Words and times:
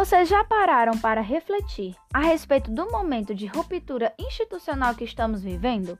Vocês 0.00 0.30
já 0.30 0.42
pararam 0.42 0.96
para 0.96 1.20
refletir 1.20 1.94
a 2.10 2.20
respeito 2.20 2.70
do 2.70 2.90
momento 2.90 3.34
de 3.34 3.44
ruptura 3.44 4.14
institucional 4.18 4.94
que 4.94 5.04
estamos 5.04 5.42
vivendo, 5.42 5.98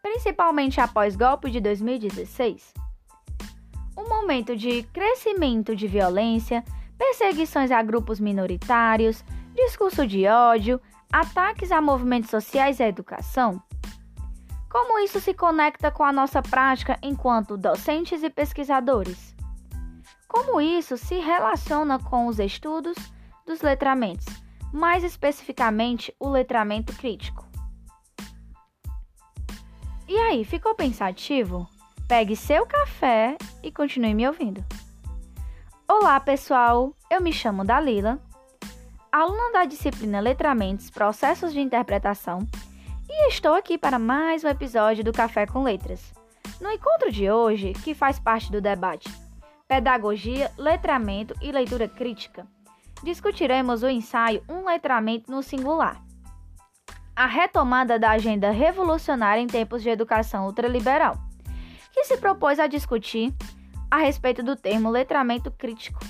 principalmente 0.00 0.80
após 0.80 1.16
golpe 1.16 1.50
de 1.50 1.60
2016? 1.60 2.72
Um 3.98 4.08
momento 4.08 4.54
de 4.54 4.84
crescimento 4.84 5.74
de 5.74 5.88
violência, 5.88 6.62
perseguições 6.96 7.72
a 7.72 7.82
grupos 7.82 8.20
minoritários, 8.20 9.24
discurso 9.52 10.06
de 10.06 10.28
ódio, 10.28 10.80
ataques 11.12 11.72
a 11.72 11.80
movimentos 11.80 12.30
sociais 12.30 12.78
e 12.78 12.84
à 12.84 12.88
educação? 12.88 13.60
Como 14.70 15.00
isso 15.00 15.18
se 15.18 15.34
conecta 15.34 15.90
com 15.90 16.04
a 16.04 16.12
nossa 16.12 16.40
prática 16.40 16.96
enquanto 17.02 17.56
docentes 17.56 18.22
e 18.22 18.30
pesquisadores? 18.30 19.34
Como 20.28 20.60
isso 20.60 20.96
se 20.96 21.16
relaciona 21.16 21.98
com 21.98 22.28
os 22.28 22.38
estudos 22.38 22.94
dos 23.46 23.60
letramentos, 23.60 24.26
mais 24.72 25.04
especificamente 25.04 26.14
o 26.18 26.28
letramento 26.28 26.92
crítico. 26.94 27.44
E 30.08 30.16
aí, 30.16 30.44
ficou 30.44 30.74
pensativo? 30.74 31.68
Pegue 32.08 32.36
seu 32.36 32.66
café 32.66 33.36
e 33.62 33.70
continue 33.70 34.14
me 34.14 34.26
ouvindo. 34.26 34.64
Olá, 35.88 36.18
pessoal! 36.20 36.94
Eu 37.10 37.20
me 37.20 37.32
chamo 37.32 37.64
Dalila, 37.64 38.18
aluna 39.12 39.52
da 39.52 39.64
disciplina 39.64 40.20
Letramentos 40.20 40.90
Processos 40.90 41.52
de 41.52 41.60
Interpretação, 41.60 42.46
e 43.08 43.28
estou 43.28 43.54
aqui 43.54 43.78
para 43.78 43.98
mais 43.98 44.42
um 44.42 44.48
episódio 44.48 45.04
do 45.04 45.12
Café 45.12 45.46
com 45.46 45.62
Letras. 45.62 46.12
No 46.60 46.70
encontro 46.70 47.12
de 47.12 47.30
hoje, 47.30 47.72
que 47.72 47.94
faz 47.94 48.18
parte 48.18 48.50
do 48.50 48.60
debate 48.60 49.08
Pedagogia, 49.68 50.50
Letramento 50.58 51.34
e 51.40 51.50
Leitura 51.52 51.88
Crítica, 51.88 52.46
discutiremos 53.02 53.82
o 53.82 53.88
ensaio 53.88 54.42
Um 54.48 54.64
Letramento 54.66 55.30
no 55.30 55.42
Singular. 55.42 56.02
A 57.16 57.26
retomada 57.26 57.98
da 57.98 58.10
agenda 58.10 58.50
revolucionária 58.50 59.40
em 59.40 59.46
tempos 59.46 59.82
de 59.82 59.88
educação 59.88 60.46
ultraliberal, 60.46 61.16
que 61.92 62.04
se 62.04 62.16
propôs 62.16 62.58
a 62.58 62.66
discutir 62.66 63.34
a 63.90 63.98
respeito 63.98 64.42
do 64.42 64.56
termo 64.56 64.90
letramento 64.90 65.50
crítico, 65.50 66.00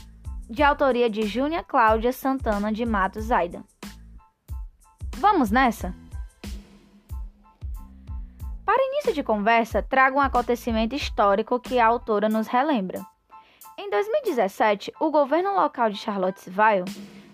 de 0.48 0.62
autoria 0.62 1.10
de 1.10 1.22
Júnia 1.22 1.62
Cláudia 1.62 2.12
Santana 2.12 2.72
de 2.72 2.86
Matos 2.86 3.24
Zaida. 3.24 3.62
Vamos 5.18 5.50
nessa? 5.50 5.94
Para 8.64 8.82
início 8.88 9.12
de 9.12 9.22
conversa, 9.22 9.82
trago 9.82 10.16
um 10.16 10.22
acontecimento 10.22 10.94
histórico 10.94 11.60
que 11.60 11.78
a 11.78 11.86
autora 11.86 12.28
nos 12.28 12.46
relembra. 12.46 13.04
Em 13.76 13.90
2017, 13.90 14.92
o 15.00 15.10
governo 15.10 15.52
local 15.54 15.90
de 15.90 15.96
Charlottesville 15.96 16.84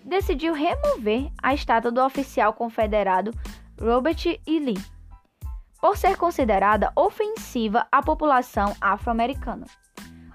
decidiu 0.03 0.53
remover 0.53 1.31
a 1.41 1.53
estátua 1.53 1.91
do 1.91 2.03
oficial 2.03 2.53
confederado 2.53 3.31
Robert 3.79 4.17
E. 4.25 4.59
Lee, 4.59 4.83
por 5.79 5.95
ser 5.97 6.17
considerada 6.17 6.91
ofensiva 6.95 7.87
à 7.91 8.01
população 8.01 8.75
afro-americana. 8.81 9.67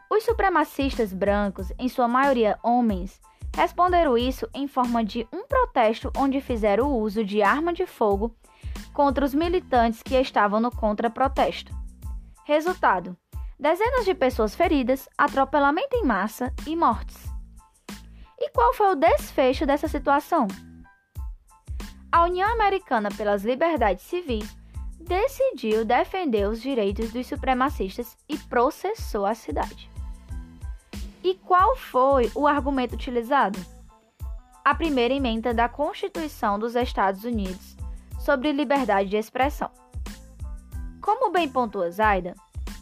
Os 0.09 0.25
supremacistas 0.25 1.13
brancos, 1.13 1.73
em 1.77 1.89
sua 1.89 2.07
maioria 2.07 2.57
homens, 2.63 3.21
responderam 3.53 4.17
isso 4.17 4.49
em 4.55 4.69
forma 4.69 5.05
de 5.05 5.27
um 5.33 5.45
protesto 5.45 6.13
onde 6.17 6.41
fizeram 6.41 6.97
uso 6.97 7.25
de 7.25 7.43
arma 7.43 7.73
de 7.73 7.85
fogo 7.85 8.33
contra 8.93 9.25
os 9.25 9.35
militantes 9.35 10.05
que 10.05 10.15
estavam 10.15 10.61
no 10.61 10.71
contra-protesto. 10.71 11.75
Resultado: 12.45 13.17
dezenas 13.59 14.05
de 14.05 14.15
pessoas 14.15 14.55
feridas, 14.55 15.09
atropelamento 15.17 15.97
em 15.97 16.05
massa 16.05 16.53
e 16.67 16.77
mortes. 16.77 17.25
E 18.39 18.51
qual 18.51 18.75
foi 18.75 18.93
o 18.93 18.97
desfecho 18.97 19.65
dessa 19.65 19.89
situação? 19.89 20.47
A 22.13 22.25
União 22.25 22.51
Americana 22.53 23.09
pelas 23.11 23.45
Liberdades 23.45 24.05
Civis 24.05 24.57
decidiu 25.01 25.85
defender 25.85 26.49
os 26.49 26.61
direitos 26.61 27.13
dos 27.13 27.27
supremacistas 27.27 28.17
e 28.29 28.37
processou 28.37 29.25
a 29.25 29.35
cidade. 29.35 29.91
E 31.23 31.35
qual 31.35 31.77
foi 31.77 32.31
o 32.35 32.47
argumento 32.47 32.95
utilizado? 32.95 33.59
A 34.65 34.75
primeira 34.75 35.15
emenda 35.15 35.55
da 35.55 35.69
Constituição 35.69 36.59
dos 36.59 36.75
Estados 36.75 37.25
Unidos 37.25 37.77
sobre 38.19 38.53
liberdade 38.53 39.11
de 39.11 39.17
expressão. 39.17 39.71
Como 41.01 41.31
bem 41.31 41.49
pontua 41.49 41.91
Zaida, 41.91 42.35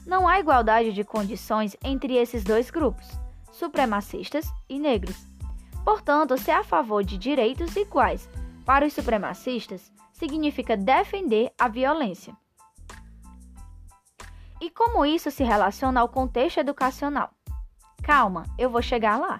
não 0.06 0.28
há 0.28 0.38
igualdade 0.38 0.92
de 0.92 1.04
condições 1.04 1.76
entre 1.82 2.14
esses 2.16 2.44
dois 2.44 2.70
grupos, 2.70 3.06
supremacistas 3.52 4.46
e 4.68 4.78
negros. 4.78 5.16
Portanto, 5.84 6.38
ser 6.38 6.52
a 6.52 6.64
favor 6.64 7.04
de 7.04 7.18
direitos 7.18 7.74
iguais 7.76 8.28
para 8.64 8.86
os 8.86 8.92
supremacistas 8.92 9.92
significa 10.12 10.76
defender 10.76 11.52
a 11.58 11.68
violência. 11.68 12.34
E 14.60 14.70
como 14.70 15.04
isso 15.04 15.30
se 15.30 15.44
relaciona 15.44 16.00
ao 16.00 16.08
contexto 16.08 16.58
educacional? 16.58 17.30
Calma, 18.02 18.44
eu 18.58 18.70
vou 18.70 18.80
chegar 18.80 19.18
lá. 19.18 19.38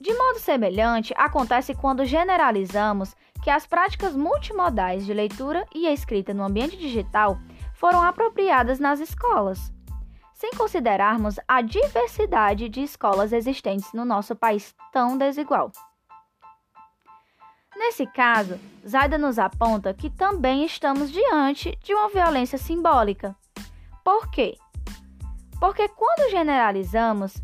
De 0.00 0.14
modo 0.14 0.38
semelhante, 0.38 1.12
acontece 1.16 1.74
quando 1.74 2.04
generalizamos 2.04 3.14
que 3.42 3.50
as 3.50 3.66
práticas 3.66 4.14
multimodais 4.14 5.04
de 5.04 5.12
leitura 5.12 5.66
e 5.74 5.86
escrita 5.86 6.32
no 6.32 6.44
ambiente 6.44 6.76
digital 6.76 7.38
foram 7.80 8.02
apropriadas 8.02 8.78
nas 8.78 9.00
escolas, 9.00 9.72
sem 10.34 10.50
considerarmos 10.50 11.36
a 11.48 11.62
diversidade 11.62 12.68
de 12.68 12.82
escolas 12.82 13.32
existentes 13.32 13.90
no 13.94 14.04
nosso 14.04 14.36
país 14.36 14.74
tão 14.92 15.16
desigual. 15.16 15.72
Nesse 17.74 18.06
caso, 18.06 18.60
Zaida 18.86 19.16
nos 19.16 19.38
aponta 19.38 19.94
que 19.94 20.10
também 20.10 20.62
estamos 20.62 21.10
diante 21.10 21.74
de 21.82 21.94
uma 21.94 22.10
violência 22.10 22.58
simbólica. 22.58 23.34
Por 24.04 24.30
quê? 24.30 24.58
Porque 25.58 25.88
quando 25.88 26.30
generalizamos 26.30 27.42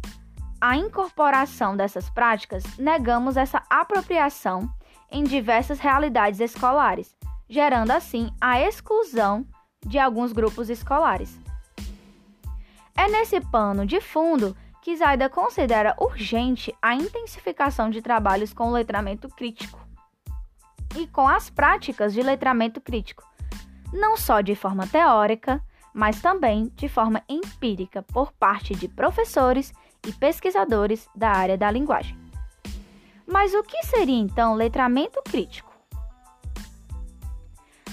a 0.61 0.77
incorporação 0.77 1.75
dessas 1.75 2.11
práticas, 2.11 2.63
negamos 2.77 3.39
essa 3.39 3.63
apropriação 3.71 4.71
em 5.11 5.25
diversas 5.25 5.79
realidades 5.79 6.41
escolares, 6.41 7.17
gerando 7.49 7.93
assim 7.93 8.31
a 8.39 8.61
exclusão 8.61 9.47
de 9.87 9.99
alguns 9.99 10.33
grupos 10.33 10.69
escolares. 10.69 11.39
É 12.97 13.09
nesse 13.09 13.41
pano 13.41 13.87
de 13.87 14.01
fundo 14.01 14.57
que 14.83 14.97
Zaida 14.97 15.29
considera 15.29 15.95
urgente 15.99 16.75
a 16.83 16.95
intensificação 16.95 17.89
de 17.89 18.03
trabalhos 18.03 18.53
com 18.53 18.71
letramento 18.71 19.29
crítico 19.29 19.79
e 20.97 21.07
com 21.07 21.29
as 21.29 21.51
práticas 21.51 22.13
de 22.13 22.23
letramento 22.23 22.81
crítico, 22.81 23.25
não 23.93 24.17
só 24.17 24.41
de 24.41 24.55
forma 24.55 24.87
teórica, 24.87 25.63
mas 25.93 26.21
também 26.21 26.71
de 26.75 26.89
forma 26.89 27.23
empírica 27.29 28.03
por 28.03 28.33
parte 28.33 28.75
de 28.75 28.89
professores 28.89 29.73
e 30.07 30.13
pesquisadores 30.13 31.09
da 31.15 31.31
área 31.31 31.57
da 31.57 31.71
linguagem. 31.71 32.17
Mas 33.27 33.55
o 33.55 33.63
que 33.63 33.83
seria 33.83 34.19
então 34.19 34.55
letramento 34.55 35.21
crítico? 35.23 35.73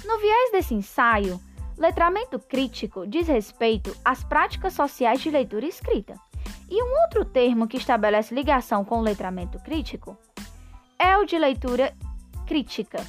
No 0.05 0.19
viés 0.19 0.51
desse 0.51 0.75
ensaio, 0.75 1.39
Letramento 1.77 2.39
crítico 2.39 3.07
diz 3.07 3.27
respeito 3.27 3.95
às 4.05 4.23
práticas 4.23 4.73
sociais 4.73 5.21
de 5.21 5.29
leitura 5.29 5.65
escrita. 5.65 6.15
E 6.69 6.81
um 6.81 7.01
outro 7.03 7.25
termo 7.25 7.67
que 7.67 7.77
estabelece 7.77 8.33
ligação 8.33 8.85
com 8.85 8.99
o 8.99 9.01
letramento 9.01 9.59
crítico 9.59 10.17
é 10.97 11.17
o 11.17 11.25
de 11.25 11.37
leitura 11.37 11.95
crítica. 12.45 13.05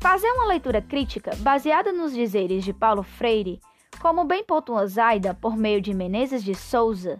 Fazer 0.00 0.30
uma 0.32 0.46
leitura 0.46 0.82
crítica 0.82 1.34
baseada 1.36 1.92
nos 1.92 2.12
dizeres 2.12 2.64
de 2.64 2.72
Paulo 2.72 3.02
Freire, 3.02 3.60
como 4.00 4.24
bem 4.24 4.44
pontua 4.44 4.86
Zaida 4.86 5.34
por 5.34 5.56
meio 5.56 5.80
de 5.80 5.94
Menezes 5.94 6.44
de 6.44 6.54
Souza, 6.54 7.16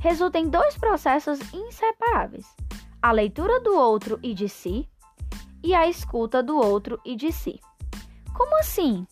resulta 0.00 0.38
em 0.38 0.48
dois 0.48 0.76
processos 0.76 1.40
inseparáveis: 1.52 2.46
a 3.00 3.10
leitura 3.10 3.60
do 3.60 3.74
outro 3.74 4.18
e 4.22 4.32
de 4.34 4.48
si 4.48 4.88
e 5.62 5.74
a 5.74 5.88
escuta 5.88 6.42
do 6.42 6.56
outro 6.56 7.00
e 7.04 7.16
de 7.16 7.32
si. 7.32 7.60
Como 8.34 8.58
assim? 8.58 9.06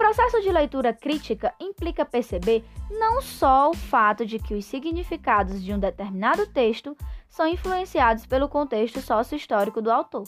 Processo 0.00 0.40
de 0.40 0.50
leitura 0.50 0.94
crítica 0.94 1.54
implica 1.60 2.06
perceber 2.06 2.64
não 2.90 3.20
só 3.20 3.68
o 3.68 3.74
fato 3.74 4.24
de 4.24 4.38
que 4.38 4.54
os 4.54 4.64
significados 4.64 5.62
de 5.62 5.74
um 5.74 5.78
determinado 5.78 6.46
texto 6.46 6.96
são 7.28 7.46
influenciados 7.46 8.24
pelo 8.24 8.48
contexto 8.48 9.02
sócio-histórico 9.02 9.82
do 9.82 9.90
autor, 9.90 10.24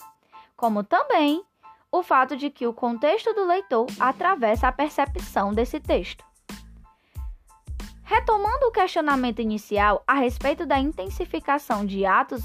como 0.55 0.85
também 0.85 1.43
o 1.91 2.03
fato 2.03 2.37
de 2.37 2.51
que 2.51 2.67
o 2.67 2.75
contexto 2.75 3.33
do 3.33 3.47
leitor 3.47 3.87
atravessa 3.99 4.69
a 4.69 4.73
percepção 4.73 5.55
desse 5.55 5.81
texto. 5.81 6.23
Retomando 8.03 8.67
o 8.67 8.73
questionamento 8.73 9.41
inicial 9.41 10.05
a 10.07 10.17
respeito 10.17 10.67
da 10.67 10.79
intensificação 10.79 11.87
de 11.87 12.05
atos 12.05 12.43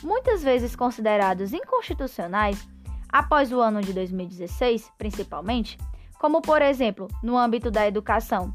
muitas 0.00 0.44
vezes 0.44 0.76
considerados 0.76 1.52
inconstitucionais 1.52 2.64
após 3.08 3.50
o 3.50 3.60
ano 3.60 3.80
de 3.80 3.92
2016, 3.92 4.92
principalmente, 4.96 5.76
como 6.22 6.40
por 6.40 6.62
exemplo, 6.62 7.08
no 7.20 7.36
âmbito 7.36 7.68
da 7.68 7.84
educação, 7.84 8.54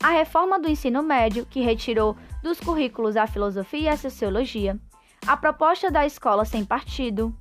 a 0.00 0.10
reforma 0.10 0.56
do 0.56 0.68
ensino 0.68 1.02
médio, 1.02 1.44
que 1.44 1.60
retirou 1.60 2.16
dos 2.44 2.60
currículos 2.60 3.16
a 3.16 3.26
filosofia 3.26 3.80
e 3.80 3.88
a 3.88 3.96
sociologia, 3.96 4.78
a 5.26 5.36
proposta 5.36 5.90
da 5.90 6.06
escola 6.06 6.44
sem 6.44 6.64
partido, 6.64 7.36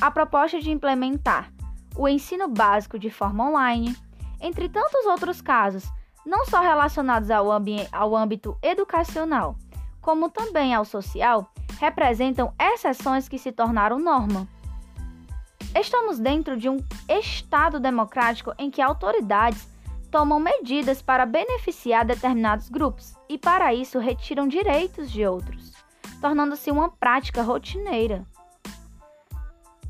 a 0.00 0.10
proposta 0.10 0.58
de 0.58 0.72
implementar 0.72 1.52
o 1.94 2.08
ensino 2.08 2.48
básico 2.48 2.98
de 2.98 3.08
forma 3.08 3.48
online, 3.48 3.96
entre 4.40 4.68
tantos 4.68 5.06
outros 5.06 5.40
casos, 5.40 5.84
não 6.26 6.44
só 6.44 6.60
relacionados 6.60 7.30
ao, 7.30 7.46
ao 7.92 8.16
âmbito 8.16 8.58
educacional, 8.60 9.54
como 10.00 10.28
também 10.28 10.74
ao 10.74 10.84
social, 10.84 11.52
representam 11.78 12.52
exceções 12.58 13.28
que 13.28 13.38
se 13.38 13.52
tornaram 13.52 14.00
norma. 14.00 14.48
Estamos 15.78 16.18
dentro 16.18 16.56
de 16.56 16.68
um 16.68 16.78
Estado 17.08 17.78
democrático 17.78 18.52
em 18.58 18.70
que 18.70 18.82
autoridades 18.82 19.68
tomam 20.10 20.40
medidas 20.40 21.00
para 21.00 21.24
beneficiar 21.24 22.04
determinados 22.04 22.68
grupos 22.68 23.14
e, 23.28 23.38
para 23.38 23.72
isso, 23.72 23.98
retiram 24.00 24.48
direitos 24.48 25.10
de 25.10 25.24
outros, 25.24 25.72
tornando-se 26.20 26.70
uma 26.72 26.90
prática 26.90 27.42
rotineira. 27.42 28.26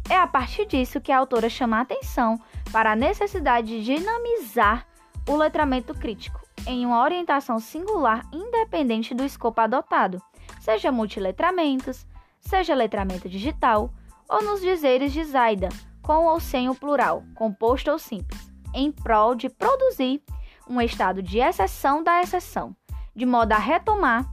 É 0.08 0.16
a 0.16 0.26
partir 0.26 0.66
disso 0.66 1.00
que 1.00 1.12
a 1.12 1.18
autora 1.18 1.48
chama 1.48 1.78
a 1.78 1.80
atenção 1.80 2.38
para 2.70 2.92
a 2.92 2.96
necessidade 2.96 3.68
de 3.68 3.96
dinamizar 3.96 4.86
o 5.26 5.34
letramento 5.34 5.94
crítico 5.94 6.40
em 6.66 6.84
uma 6.84 7.02
orientação 7.02 7.58
singular 7.58 8.28
independente 8.32 9.14
do 9.14 9.24
escopo 9.24 9.62
adotado, 9.62 10.20
seja 10.60 10.92
multiletramentos, 10.92 12.06
seja 12.38 12.74
letramento 12.74 13.28
digital, 13.28 13.90
ou 14.30 14.42
nos 14.42 14.60
dizeres 14.60 15.12
de 15.12 15.24
Zaida, 15.24 15.68
com 16.00 16.26
ou 16.26 16.38
sem 16.38 16.68
o 16.68 16.74
plural, 16.74 17.24
composto 17.34 17.90
ou 17.90 17.98
simples 17.98 18.50
em 18.74 18.90
prol 18.90 19.34
de 19.34 19.48
produzir 19.48 20.22
um 20.68 20.80
estado 20.80 21.22
de 21.22 21.38
exceção 21.38 22.02
da 22.02 22.22
exceção, 22.22 22.74
de 23.14 23.26
modo 23.26 23.52
a 23.52 23.58
retomar 23.58 24.24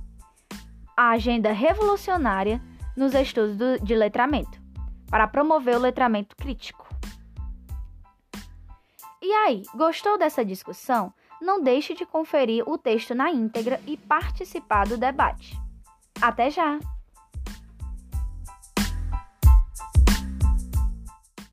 a 0.95 1.11
agenda 1.11 1.51
revolucionária 1.51 2.61
nos 2.95 3.13
estudos 3.13 3.79
de 3.81 3.95
letramento, 3.95 4.59
para 5.09 5.27
promover 5.27 5.75
o 5.75 5.81
letramento 5.81 6.35
crítico. 6.35 6.87
E 9.21 9.31
aí, 9.31 9.63
gostou 9.75 10.17
dessa 10.17 10.45
discussão? 10.45 11.13
Não 11.41 11.61
deixe 11.61 11.93
de 11.93 12.05
conferir 12.05 12.67
o 12.67 12.77
texto 12.77 13.13
na 13.13 13.29
íntegra 13.29 13.79
e 13.85 13.97
participar 13.97 14.87
do 14.87 14.97
debate. 14.97 15.59
Até 16.21 16.49
já! 16.49 16.79